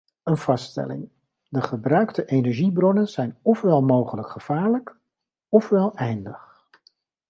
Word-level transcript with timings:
Een 0.23 0.37
vaststelling: 0.37 1.09
de 1.49 1.61
gebruikte 1.61 2.25
energiebronnen 2.25 3.07
zijn 3.07 3.37
ofwel 3.41 3.81
mogelijk 3.83 4.27
gevaarlijk 4.29 4.95
ofwel 5.49 5.95
eindig. 5.95 6.67